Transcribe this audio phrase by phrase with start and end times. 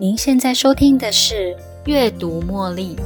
[0.00, 1.54] 您现在收听的是
[1.84, 2.96] 《阅读茉莉》。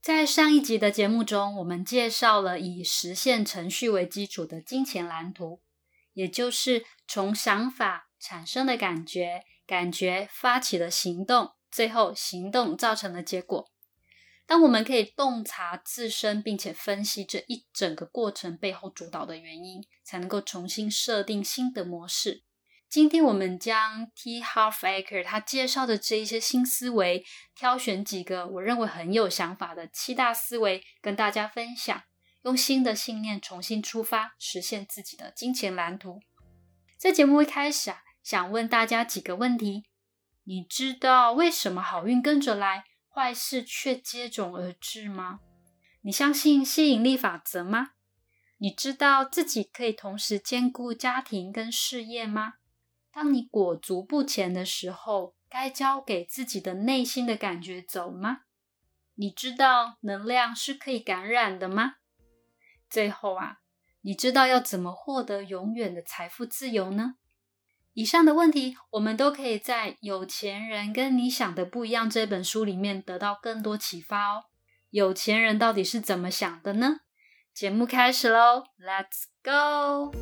[0.00, 5.60] 在上一集的节目中，我们介绍了以实现程序为基础的金钱蓝图，
[6.14, 13.69] 也就是从想法产生的感觉，感觉发起了行动，最后行动造成的结果。
[14.50, 22.42] 当我们可以洞察自身，并且分析这一整个过程背后主导的原因，才能够重新设定新的模式。
[22.88, 24.42] 今天我们将 T.
[24.42, 32.02] Halfacre 他介绍的这一些新思维，挑选几个我认为很有想法的七大思维，跟大家分享，
[32.42, 36.18] 用新的信念重新出发，实现自己的金钱蓝图。
[36.98, 39.84] 在节目一开始啊，想问大家几个问题：
[40.42, 42.86] 你知道为什么好运跟着来？
[43.12, 45.40] 坏事却接踵而至吗？
[46.02, 47.90] 你相信吸引力法则吗？
[48.58, 52.54] 你知道自己可以同时兼顾家庭跟事业吗？
[53.12, 58.42] 当你裹足不前的时候，该交给自己的内心的感觉走吗？
[59.16, 61.96] 你知道能量是可以感染的吗？
[62.88, 63.58] 最后啊，
[64.02, 67.16] 你知道要怎么获得永远的财富自由呢？
[67.94, 74.44] 以上的问题，我们都可以在《有钱人跟你想的不一样》这本书里面得到更多启发哦。
[74.90, 77.00] 有钱人到底是怎么想的呢？
[77.52, 80.12] 节目开始喽，Let's go！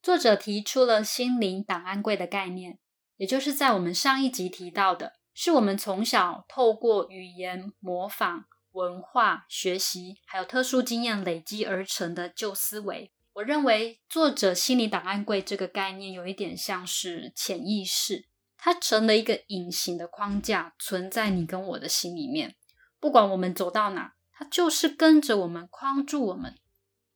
[0.00, 2.78] 作者提出了心灵档案柜的概念，
[3.16, 8.44] 也就是在我们上一集提到的，是我们从小透过语言模仿。
[8.72, 22.56] 文化学习还有特殊经验累积而成的旧思维，我认为作者心理档案柜这个概念有一点像是潜意识，它成了一个隐形的框架，存在你跟我的心里面。
[22.98, 26.56] 不管我们走到哪，它就是跟着我们，框住我们。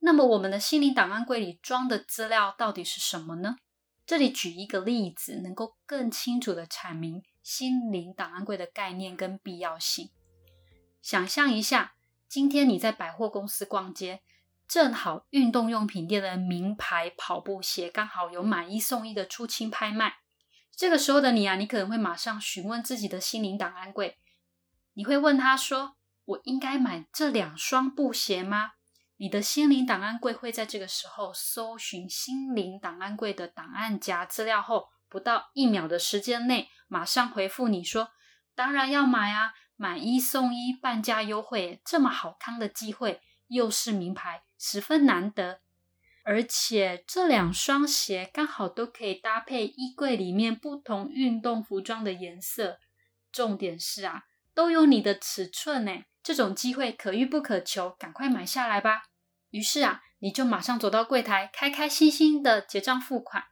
[0.01, 3.57] 那么，我们的心灵档案柜里装的资料到底是什么呢？
[4.05, 10.11] 这里举一个例子，能够更清楚的阐明心灵档案柜的概念跟必要性。
[11.07, 11.95] 想象一下，
[12.27, 14.23] 今天你在百货公司逛街，
[14.67, 20.17] 正好运动用品店的名牌跑步鞋刚好有买一送一的出清拍卖。
[20.75, 24.19] 这个时候的你啊，你可能会马上询问自己的心灵档案柜，
[24.95, 25.95] 你会问他说
[26.27, 28.73] ：“我应该买这两双布鞋吗？”
[29.19, 38.11] 你的心灵档案柜会在这个时候搜寻心灵档案柜的档案夹资料后，不到一秒的时间内，马上回复你说
[38.57, 45.61] ：“当然要买啊！”买一送一，半价优惠，这么好康的机会，又是名牌，十分难得。
[46.25, 52.81] 而且这两双鞋刚好都可以搭配衣柜里面不同运动服装的颜色。
[53.31, 59.03] 重点是啊，都有你的尺寸呢，这种机会可遇不可求，赶快买下来吧。
[59.51, 63.45] 于是啊，你就马上走到柜台，开开心心的结账付款。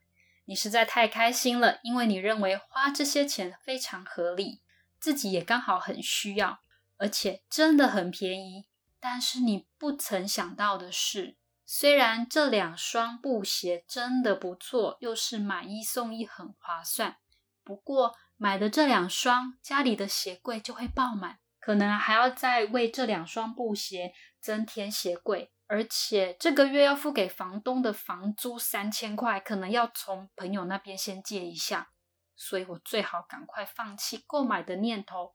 [0.46, 4.62] 你实在太开心了，因为你认为花这些钱非常合理。
[5.04, 6.60] 自己也刚好很需要，
[6.96, 8.64] 而且真的很便宜。
[8.98, 17.18] 但是你不曾想到的是，虽然这两双布鞋真的不错，又是买一送一，很划算。
[17.62, 31.90] 不过买的这两双，家里的鞋柜就会爆满，可能还要再为这两双布鞋增添鞋柜，而且这个月要付给房东的房租三千块，可能要从朋友那边先借一下。
[32.36, 35.34] 所以我最好赶快放弃购买的念头。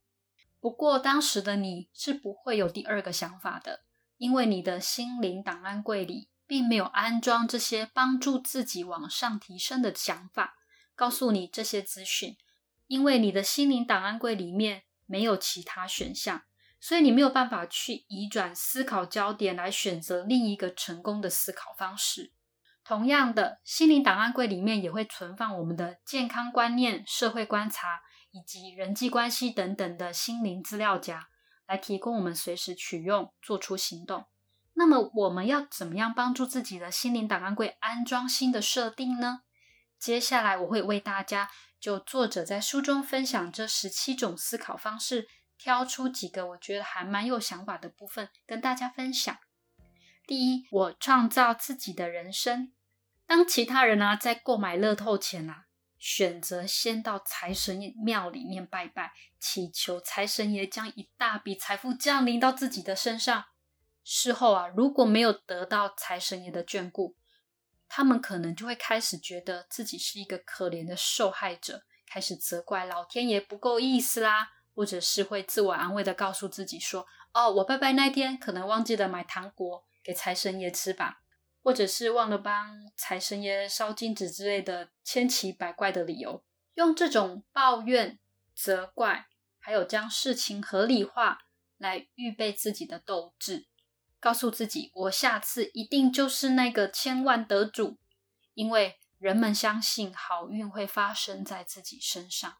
[0.59, 3.85] 不过当时的你是不会有第二个想法的，
[4.17, 10.57] 因为你的心灵档案柜里并没有安装这些帮助自己往上提升的想法，
[10.95, 12.37] 告诉你这些资讯。
[12.87, 16.43] 因为你的心灵档案柜里面没有其他选项，
[16.79, 22.33] 所以你没有办法去移转思考焦点来选择另一个成功的思考方式。
[22.89, 28.01] 同样的，心灵档案柜里面也会存放我们的健康观念、社会观察
[28.31, 31.27] 以及人际关系等等的心灵资料夹，
[31.67, 34.25] 来提供我们随时取用、做出行动。
[34.73, 39.41] 那么，我们要怎么样帮助自己的心灵档案柜安装新的设定呢？
[39.99, 41.47] 接下来，我会为大家
[41.79, 45.27] 就作者在书中分享这十七种思考方式，
[45.59, 49.37] 挑出几个我觉得还蛮有想法的部分跟大家分享。
[50.25, 52.73] 第一，我创造自己的人生。
[53.29, 55.65] 当其他人呢在购买乐透前啊，
[55.99, 63.45] 选择先到财神庙里面拜拜，祈求财神爷将一大笔财富降临到自己的身上。
[64.03, 67.15] 事后啊，如果没有得到财神爷的眷顾，
[67.87, 77.05] 他们可能就会开始觉得自己是一个可怜的受害者，开始责怪老天爷不够意思啦，或者是会自我安慰的告诉自己说
[77.35, 81.18] ：“哦，我拜拜那天可能忘记了买糖果给财神爷吃吧，
[81.61, 86.43] 或者是忘了帮财神爷烧金纸之类的千奇百怪的理由，
[86.75, 88.19] 用这种抱怨、
[88.55, 89.27] 责怪，
[89.59, 91.39] 还有将事情合理化
[91.77, 93.67] 来预备自己的斗志，
[94.19, 97.97] 告诉自己我下次一定就是那个千万得主，
[98.53, 102.57] 因为人们相信好运会发生在自己身上。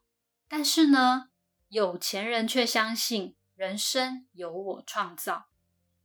[0.48, 1.30] 但是呢，
[1.68, 5.49] 有钱人却相信人生由我创造。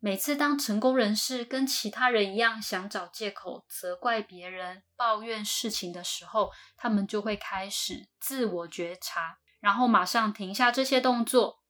[0.05, 11.63] 每次当成功人士跟其他人一样想找借口责怪别人、抱怨事情的时候，他们就会开始自我觉察，然后马上停下这些动作。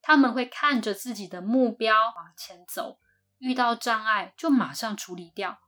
[0.00, 3.00] 他们会看着自己的目标往前走，
[3.38, 5.58] 遇到障碍就马上处理掉，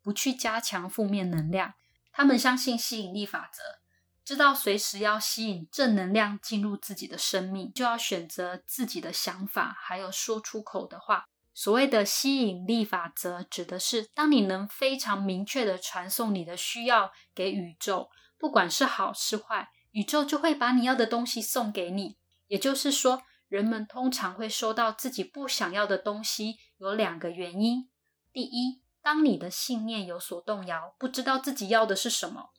[0.00, 1.74] 不去加强负面能量。
[2.12, 3.80] 他们相信吸引力法则。
[4.24, 11.24] 知道随时要吸引正能量进入自己的生命，就要选择自己的想法，还有说出口的话。
[11.54, 22.16] 所谓的吸引力法则，指的是当你能非常明确的传送你的需要给宇宙，不管是好是坏，宇宙就会把你要的东西送给你。
[22.48, 27.88] 也就是说，人们通常会收到自己不想要的东西，有两个原因：
[28.32, 32.50] 第一，当你的信念有所动摇，不知道自己要的是什么；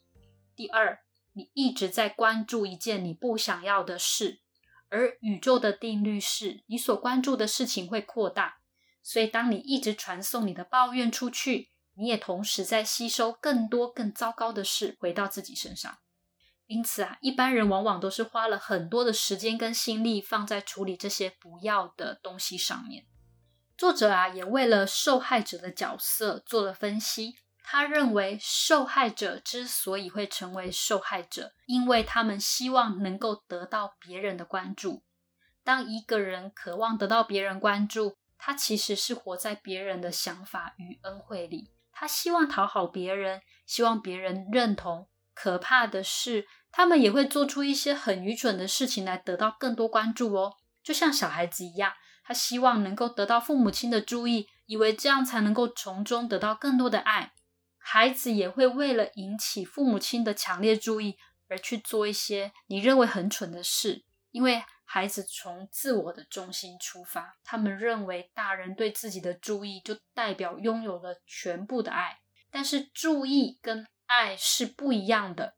[0.55, 1.01] 第二。
[1.37, 4.39] 你一直在关注一件你不想要的事，
[4.87, 8.59] 而宇宙的定律是你所关注的事情会扩大。
[9.07, 15.99] 所以，当你一直传送你的抱怨出去，你也同时在吸收更多更糟糕的事回到自己身上。
[16.65, 23.05] 因此啊，一般人往往都是花了很多的时间跟心力放在处理这些不要的东西上面。
[23.77, 27.35] 作者啊，也为了受害者的角色做了分析。
[27.61, 35.03] 他认为，受害者之所以会成为受害者，因为他们希望能够得到别人的关注。
[35.63, 41.71] 当一个人渴望得到别人关注，他其实是活在别人的想法与恩惠里。
[41.91, 45.07] 他希望讨好别人，希望别人认同。
[45.33, 50.57] 可怕的是，他们也会做出一些很愚蠢的事情来得到更多关注哦。
[50.83, 51.93] 就像小孩子一样，
[52.23, 57.33] 他希望能够得到父母亲的注意，以为这样才能够从中得到更多的爱。
[57.79, 61.17] 孩子也会为了引起父母亲的强烈注意
[61.49, 72.19] 而去做一些你认为很蠢的事，因为孩子从自我的中心出发，他们认为大人对自己的注意就代表拥有了全部的爱。
[72.49, 75.55] 但是注意跟爱是不一样的，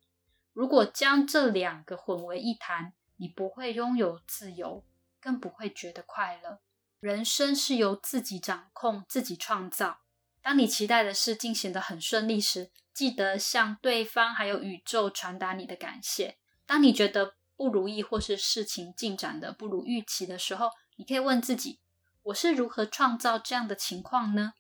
[0.54, 4.84] 如果将这两个混为一谈，你不会拥有自由，
[5.20, 6.60] 更不会觉得快乐。
[7.00, 10.00] 人生是由自己掌控、自己创造。
[10.42, 16.38] 当你期待的事进行的很顺利时，记得向对方还有宇宙传达你的感谢。
[16.66, 21.82] 当你觉得不如意或是事情进展的不如预期的时候，你可以问自己：
[22.24, 24.54] 我是如何创造这样的情况呢？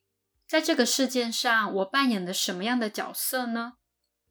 [0.47, 3.73] 在这个事件上，我扮演了什么样的角色呢？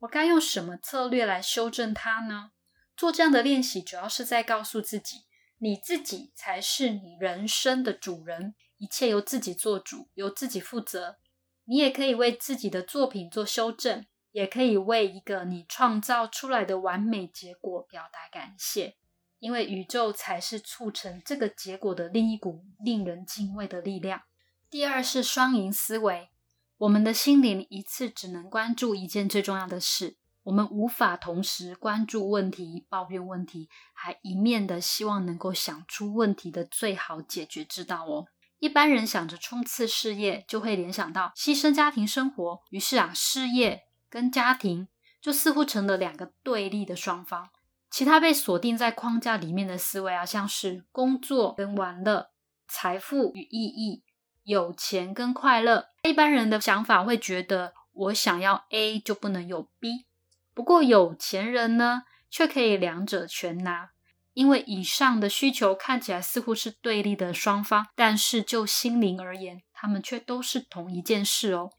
[0.01, 2.51] 我该用什么策略来修正它呢？
[2.97, 5.27] 做这样的练习，主要是在告诉自己：
[5.59, 11.19] 你自己才是你人生的主人，一切由自己做主，由自己负责。
[11.65, 18.99] 你也可以为自己的作品做修正，也可以为一个你创造出来的完美结果表达感谢，
[19.38, 24.25] 因为宇宙才是促成这个结果的另一股令人敬畏的力量。
[24.69, 26.29] 第二是双赢思维，
[26.76, 38.26] 我们的心灵一次只能关注一件最重要的事，我们无法同时关注问题、抱怨问题，还一面的希望能够想出问题的最好解决之道哦。
[38.59, 43.86] 一般人想着冲刺事业，就会联想到牺牲家庭生活，于是啊，事业
[44.16, 44.88] 跟家庭
[45.20, 47.50] 就似乎成了两个对立的双方。
[47.90, 52.30] 其他被锁定在框架里面的思维啊，像是工作跟玩乐、
[52.66, 54.04] 财富与意义、
[54.42, 55.88] 有钱跟快乐。
[56.04, 60.06] 一般人的想法会觉得，我想要 A 就不能有 B。
[60.54, 63.90] 不过有钱人呢，却可以两者全拿。
[64.32, 71.70] 因为以上的需求看起来似乎是对立的双方，但是就心灵而言，他们却都是同一件事哦。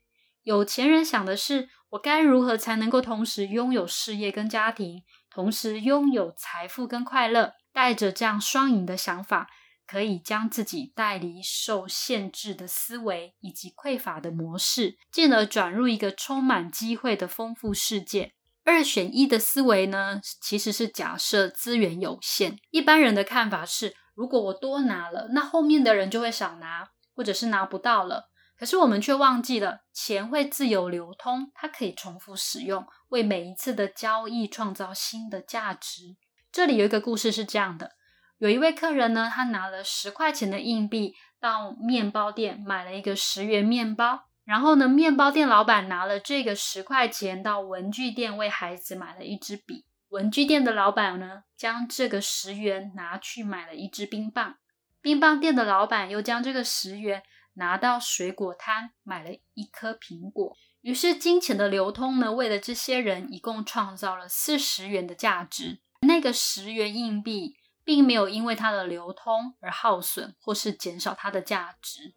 [0.44, 7.54] 有钱人想的是，我该如何才能够同时拥有事业跟家庭，同时拥有财富跟快乐？
[7.72, 9.48] 带着这样双赢的想法，
[9.86, 18.34] 可以将自己带离受限制的思维以及匮乏的模式，进而转入一个充满机会的丰富世界。
[18.66, 22.58] 二选一的思维呢，其实是假设资源有限。
[22.72, 28.30] 一般人的看法是，如果我多拿了，那后面的人就会少拿，或者是拿不到了。
[28.58, 36.18] 可是我们却忘记了，钱会自由流通，它可以重复使用，为每一次的交易创造新的价值。
[36.52, 37.92] 这里有一个故事是这样的：
[38.40, 54.56] 有一位客人呢，他拿了十块钱的硬币到面包店买了一个十元面包，然后呢，面包店老板拿了这个十块钱到文具店为孩子买了一支笔，文具店的老板呢，将这个十元拿去买了一支冰棒，
[55.00, 57.22] 冰棒店的老板又将这个十元
[57.58, 60.56] 拿到水果摊买了一颗苹果。
[60.82, 65.82] 于是，金钱的流通呢，为了这些人一共创造了四十元的价值。
[66.02, 67.58] 那个十元硬币。
[67.88, 72.14] 并没有因为它的流通而耗损或是减少它的价值，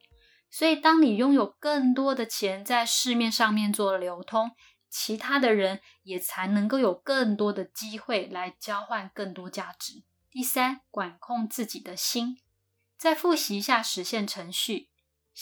[0.51, 4.51] 所以当你拥有更多的钱在市面上面做流通，
[4.89, 10.03] 其他的人也才能够有更多的机会来交换更多价值。
[10.29, 12.41] 第三，管控自己的心。
[12.99, 14.90] 再复习一下实现程序：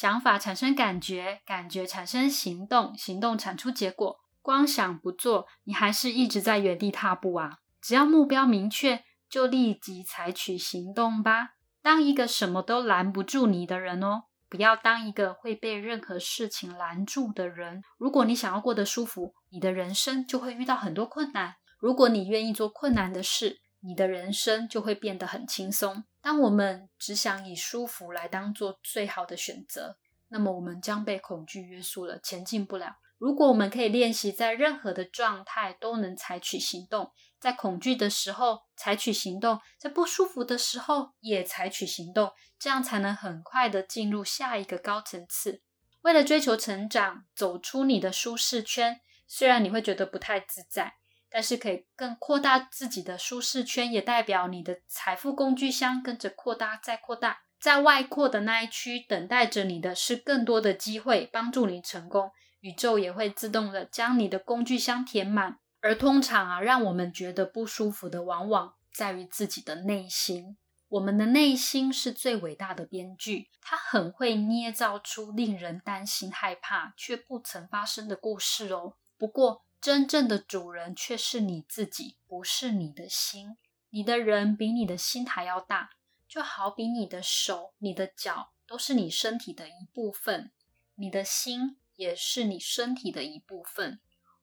[0.01, 4.21] 想法产生感觉，感觉产生行动，行动产出结果。
[4.41, 7.59] 光想不做，你还是一直在原地踏步啊！
[7.83, 9.03] 只要目标明确。
[9.29, 11.57] 就立即采取行动吧。
[11.83, 17.83] 当一个什么都拦不住你的人哦，不要当一个会被任何事情拦住的人。
[17.99, 21.57] 如果你想要过得舒服，你的人生就会遇到很多困难。
[21.81, 26.05] 如果你愿意做困难的事，你的人生就会变得很轻松。
[26.21, 32.97] 当我们只想以舒服来当做最好的选择，那么我们将被恐惧约束了，前进不了。
[33.17, 45.63] 如果我们可以练习在任何的状态都能采取行动，在恐惧的时候采取行动，在不舒服的时候也采取行动，这样才能很快的进入下一个高层次。
[46.03, 50.95] 为了追求成长，走出你的舒适圈，虽然你会觉得不太自在，
[51.31, 62.31] 但是可以更扩大自己的舒适圈，也代表你的财富工具箱跟着扩大再扩大，在外扩的那一区等待着你的是更多的机会，帮助你成功。
[62.61, 70.57] 宇宙也会自动的将你的工具箱填满，而通常啊，让我们觉得不舒服的，往往在于自己的内心。
[70.89, 78.95] 我们的内心是最伟大的编剧，它很会捏造出令人担心、害怕却不曾发生的故事哦。
[79.19, 83.57] 不过，真正的主人却是你自己，不是你的心。
[83.91, 85.91] 你的人比你的心还要大，
[86.29, 90.53] 就好比你的手、你的脚都是你身体的一部分，
[90.95, 91.79] 你的心。
[91.99, 93.99] 也是你身体的一部分。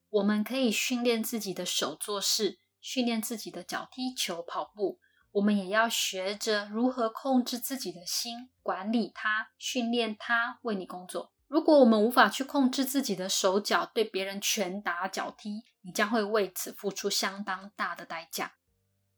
[0.10, 5.00] 我们可以训练自己的手做事，训练自己的脚踢球、跑步。
[5.32, 11.32] 我们也要学着如何控制自己的心，管理它，训练它为你工作。
[11.48, 18.54] 如果我们无法去控制自己的手脚，对别人拳打脚踢，你将会为此付出相当大的代价。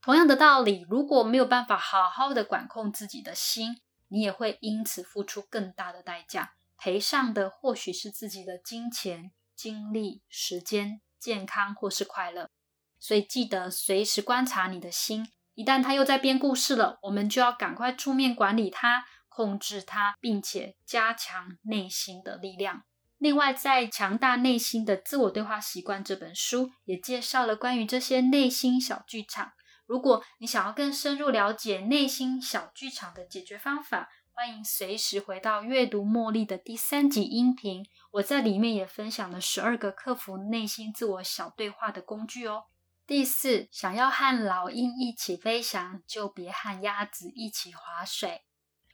[0.01, 6.53] 同样的道理，如果没有办法好好的管控自己的心，你也会因此付出更大的代价。
[6.77, 12.51] 赔上的或许是自己的金钱、精力、时间、健康或是快乐，
[12.99, 15.27] 所以记得随时观察你的心。
[15.55, 19.05] 一旦他又在编故事了，我们就要赶快出面管理它、
[19.37, 22.81] 控制它，并且加强内心的力量。
[23.19, 29.51] 另外，在《强大内心的自我对话习惯》这本书也介绍了关于这些内心小剧场。
[29.85, 42.63] 如果你想要更深入了解内心小剧场的解决方法，欢迎随时回到阅读茉莉的第三集音频，我在里面也分享了十二个克服内心自我小对话的工具哦。
[43.05, 48.41] 第四，想要和老鹰一起飞翔，就别和鸭子一起划水。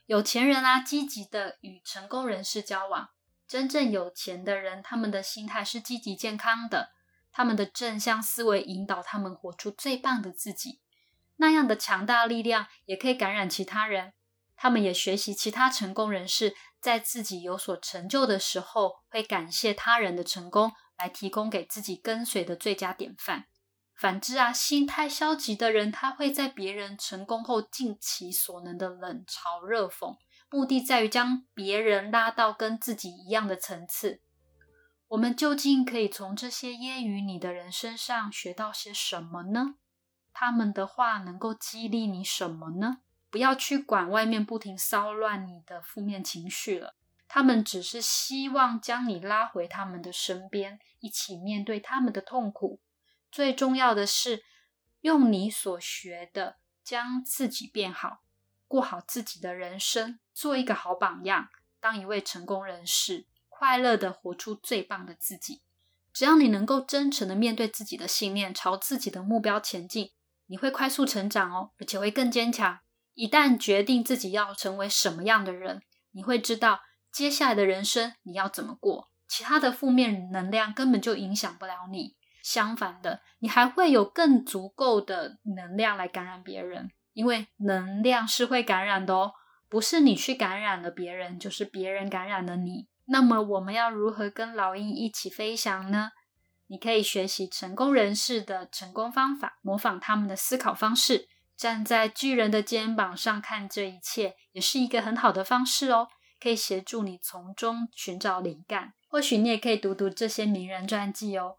[0.06, 3.08] 有钱人啊，积极的与成功人士交往。
[3.46, 6.90] 真正有钱的人，他们的心态是积极健康的，
[7.30, 10.80] 他们的正向思维引导他们活出最棒的自己。
[11.36, 14.12] 那样的强大力量也可以感染其他人。
[14.56, 23.46] 他们也学习其他成功人士在自己有所成就的时候，会感谢他人的成功，来提供给自己跟随的最佳典范。
[23.94, 30.16] 反之啊，心态消极的人，他会在别人成功后尽其所能的冷嘲热讽，
[30.50, 34.20] 目的在于将别人拉到跟自己一样的层次。
[35.08, 39.76] 我们究竟可以从这些揶揄你的人身上学到些什么呢？
[40.32, 42.98] 他们的话能够激励你什么呢？
[43.30, 46.96] 不要去管外面不停骚乱你的负面情绪了，
[47.28, 52.80] 他们只是希望将你拉回他们的身边，一起面对他们的痛苦。
[53.34, 54.44] 最重要的是，
[55.00, 58.20] 用你所学的，将自己变好，
[58.68, 61.48] 过好自己的人生，做一个好榜样，
[61.80, 65.62] 当一位成功人士，快乐的活出最棒的自己。
[66.12, 70.12] 只要你能够真诚的面对自己的信念，朝自己的目标前进，
[70.46, 72.78] 你会快速成长哦，而且会更坚强。
[73.14, 79.10] 一旦决定自己要成为什么样的人，你会知道接下来的人生你要怎么过。
[79.26, 82.14] 其他的负面能量根本就影响不了你。
[82.44, 86.90] 相反的，你还会有更足够的能量来感染别人。
[87.14, 89.32] 因为能量是会感染的哦，
[89.70, 92.88] 不是你去感染了别人，就是别人感染了你。
[93.06, 96.10] 那么我们要如何跟老鹰一起飞翔呢？
[96.66, 106.08] 你可以学习成功人士的成功方法，模仿他们的思考方式，站在巨人的肩膀上看这一切，也是一个很好的方式哦。
[106.40, 108.92] 可以协助你从中寻找灵感。
[109.08, 111.54] 或许你也可以读读这些名人传记哦，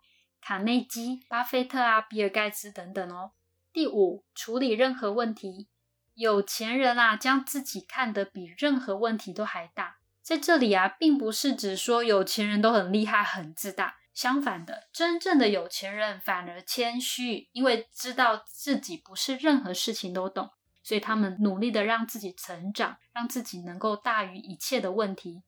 [0.48, 3.32] 卡内基、巴菲特啊、比尔盖茨等等哦。
[3.74, 5.70] 第五，处理任何问题。
[6.14, 9.98] 有钱人啊，将自己看得比任何问题都还大。
[10.22, 13.96] 在这里啊，并不是指说有钱人都很厉害、很自大。
[14.14, 20.52] 相反的，真正的有钱人反而谦虚，因为知道自己不是任何事情都懂，
[20.84, 25.42] 所以他们努力的让自己成长，让自己能够大于一切的问题。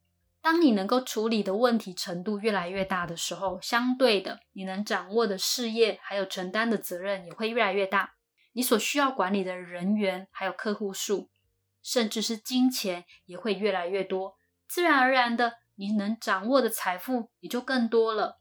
[0.48, 8.14] 当你能够处理的问题程度越来越大的时候，相对的，你能掌握的事业还有承担的责任也会越来越大。
[8.54, 11.30] 你所需要管理的人员还有客户数，
[11.84, 14.38] 甚至是金钱也会越来越多。
[14.70, 18.40] 自然而然的，你能掌握的财富也就更多了。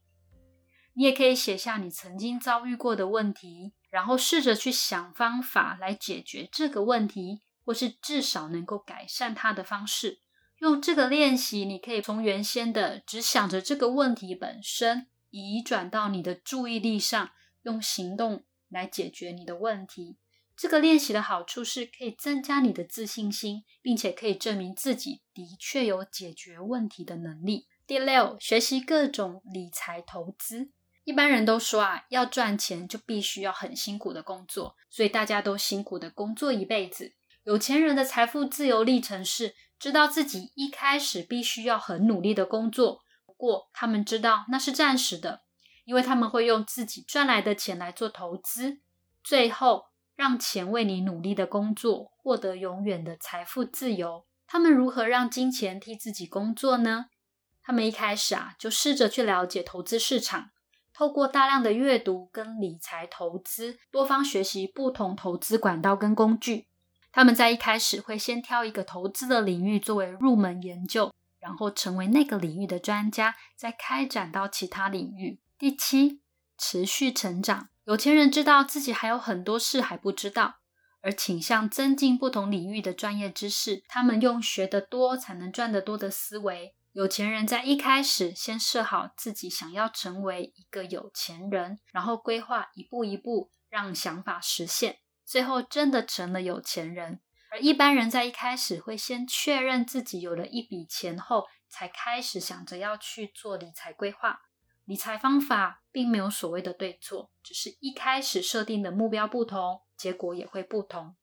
[0.92, 10.20] 你也可以写下你曾经遭遇过的问题，然后试着去想方法来解决这个问题，或是至少能够改善它的方式。
[10.58, 17.30] 用这个练习，你可以从原先的只想着这个问题本身，移转到你的注意力上，
[17.62, 20.16] 用行动来解决你的问题。
[20.56, 27.66] 这个练习的好处是可以增加你的自信心，并且可以证明自己的确有解决问题的能力。
[27.86, 30.70] 第六，学习各种理财投资。
[31.04, 37.12] 一般人都说啊，要赚钱就必须要很辛苦的工作，所以大家都辛苦的工作一辈子。
[37.46, 45.42] 有钱人的财富自由历程是知道自己一开始必须要很努力的工作，不过他们知道那是暂时的，
[45.84, 48.80] 因为他们会用自己赚来的钱来做投资，
[49.22, 49.84] 最后
[50.16, 54.26] 让钱为你努力的工作获得永远的财富自由。
[54.48, 57.06] 他们如何让金钱替自己工作呢？
[57.62, 60.50] 他们一开始啊，就试着去了解投资市场。
[60.92, 66.66] 透过大量的阅读跟理财投资，多方学习不同投资管道跟工具。
[67.16, 75.40] 他们在一开始会先挑一个投资的领域作为入门研究，然后成为那个领域的专家，再开展到其他领域。
[75.58, 76.20] 第七，
[76.58, 77.70] 持续成长。
[77.84, 80.56] 有钱人知道自己还有很多事还不知道，
[81.00, 83.82] 而倾向增进不同领域的专业知识。
[83.88, 86.74] 他们用学得多才能赚得多的思维。
[86.92, 97.20] 有钱人在一开始先设好自己想要成为一个有钱人，然后规划一步一步让想法实现，最后真的成了有钱人。
[97.50, 104.40] 而一般人在一开始会先确认自己有了一笔钱后，才开始想着要去做理财规划。
[104.84, 111.16] 理财方法并没有所谓的对错，只是一开始设定的目标不同，结果也会不同。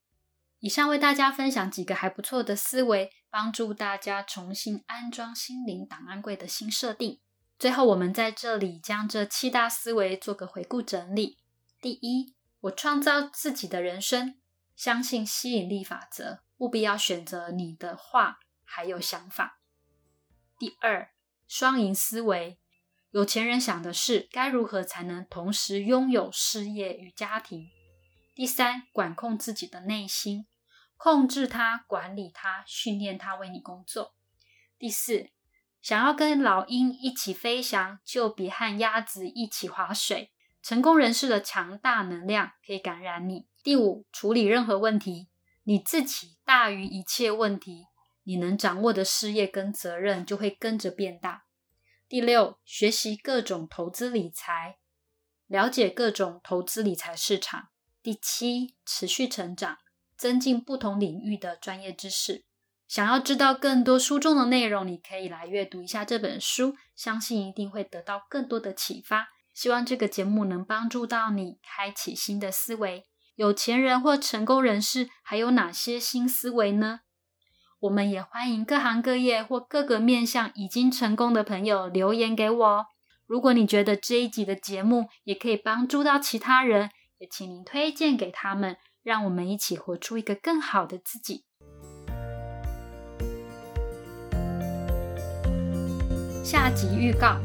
[0.60, 7.20] 以上为大家分享几个还不错的思维，帮助大家重新安装心灵档案柜的新设定。
[7.60, 11.40] 最后，我们在这里将这七大思维做个回顾整理。
[11.82, 14.40] 第一，我创造自己的人生，
[14.74, 19.60] 相信吸引力法则，务必要选择你的话还有想法。
[20.58, 21.12] 第二，
[21.46, 22.58] 双赢思维，
[23.12, 27.68] 有钱人想的是该如何才能同时拥有事业与家庭。
[28.34, 30.48] 第三，管控自己的内心。
[30.96, 34.16] 控制它，管理它，训练它为你工作。
[34.80, 35.32] 第四，
[35.82, 40.32] 想要跟老鹰一起飞翔，就别和鸭子一起划水。
[40.64, 43.46] 成功人士的强大能量可以感染你。
[43.62, 45.28] 第五，处理任何问题，
[45.64, 47.86] 你自己大于一切问题，
[48.24, 51.44] 你能掌握的事业跟责任就会跟着变大。
[52.08, 54.78] 第六，学习各种投资理财，
[55.48, 57.68] 了解各种投资理财市场。
[58.02, 59.78] 第七，持续成长。
[60.16, 62.46] 增进不同领域的专业知识。
[62.88, 69.33] 想要知道更多书中的内容，你可以来阅读一下这本书，相信一定会得到更多的启发。
[69.54, 73.06] 希望这个节目能帮助到你，开启新的思维。
[73.36, 77.02] 有钱人或成功人士还有哪些新思维呢？
[77.82, 82.86] 我们也欢迎各行各业或各个面向已经成功的朋友留言给我。
[83.26, 88.78] 如果你觉得这一集的节目也可以帮助到其他人，也请您推荐给他们。
[89.04, 91.44] 让我们一起活出一个更好的自己。
[96.42, 97.38] 下集预告：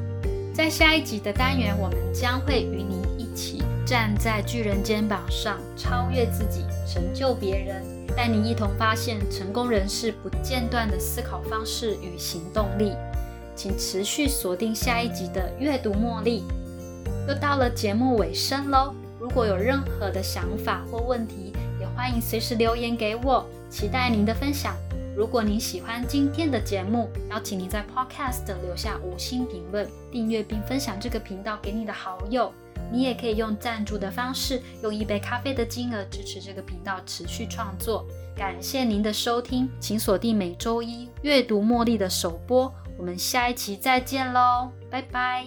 [0.58, 7.80] 在下一集的单元，我们将会与你一起站在巨人肩膀上，超越自己，成就别人，
[8.16, 12.92] 带你一同发现成功人士不间断的思考方式与行动力。
[13.54, 16.42] 请持续锁定下一集的阅读茉莉。
[17.28, 18.92] 又到了节目尾声喽！
[19.20, 24.74] 如果有任何的想法或问题，也欢迎随时留言给我，期待您的分享。
[25.18, 32.52] 如果您喜欢今天的节目，邀请您在 Podcast 留下五星评论、订阅并分享这个频道给你的好友。
[32.92, 38.06] 你也可以用赞助的方式，用一杯咖啡的金额支持这个频道持续创作。
[38.36, 42.72] 感谢您的收听，请锁定每周一阅读茉莉的首播。
[42.96, 45.44] 我们下一期再见喽，拜拜。